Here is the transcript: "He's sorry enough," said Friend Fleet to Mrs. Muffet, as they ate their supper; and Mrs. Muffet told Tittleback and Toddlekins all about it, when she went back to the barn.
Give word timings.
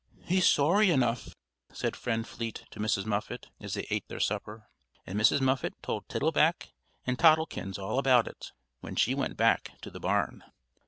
"He's 0.25 0.47
sorry 0.49 0.89
enough," 0.89 1.35
said 1.71 1.95
Friend 1.95 2.27
Fleet 2.27 2.63
to 2.71 2.79
Mrs. 2.79 3.05
Muffet, 3.05 3.49
as 3.59 3.75
they 3.75 3.85
ate 3.91 4.07
their 4.07 4.19
supper; 4.19 4.67
and 5.05 5.15
Mrs. 5.19 5.41
Muffet 5.41 5.75
told 5.83 6.09
Tittleback 6.09 6.73
and 7.05 7.19
Toddlekins 7.19 7.77
all 7.77 7.99
about 7.99 8.27
it, 8.27 8.51
when 8.79 8.95
she 8.95 9.13
went 9.13 9.37
back 9.37 9.79
to 9.81 9.91
the 9.91 9.99
barn. 9.99 10.43